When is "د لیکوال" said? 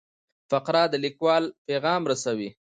0.91-1.43